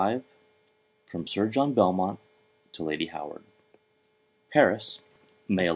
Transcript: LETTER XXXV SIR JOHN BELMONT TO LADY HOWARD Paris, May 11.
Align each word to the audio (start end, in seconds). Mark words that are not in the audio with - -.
LETTER 0.01 0.23
XXXV 1.13 1.29
SIR 1.29 1.47
JOHN 1.49 1.73
BELMONT 1.75 2.19
TO 2.71 2.83
LADY 2.83 3.05
HOWARD 3.09 3.43
Paris, 4.51 4.99
May 5.47 5.65
11. 5.65 5.69